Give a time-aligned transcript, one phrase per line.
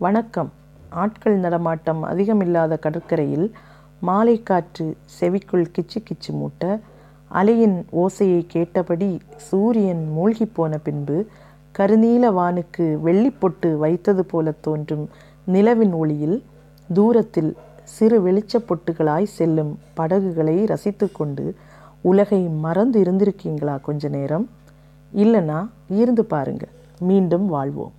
[0.00, 0.52] வணக்கம்.
[0.90, 3.52] ஆட்கள் நடமாட்டம் அதிகமில்லாத கடற்கரையில்
[4.00, 6.80] மாலை காற்று செவிக்குள் கிச்சு கிச்சு மூட்ட
[7.30, 11.26] அலையின் ஓசையை கேட்டபடி சூரியன் மூழ்கிப் போன பின்பு
[11.78, 15.08] கருநீல வானுக்கு வெள்ளிப்பொட்டு வைத்தது போல தோன்றும்
[15.46, 16.44] நிலவின் ஒளியில்
[16.92, 21.54] தூரத்தில் சிறு வெளிச்சப்பொட்டுகளாய் செல்லும் படகுகளை ரசித்து கொண்டு
[22.02, 24.50] உலகை மறந்து இருந்திருக்கீங்களா கொஞ்ச நேரம்?
[25.14, 26.66] இல்லைனா இருந்து பாருங்க.
[26.98, 27.98] மீண்டும் வாழ்வோம்.